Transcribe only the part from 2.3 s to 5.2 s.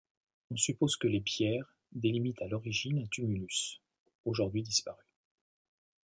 à l'origine un tumulus, aujourd'hui disparu.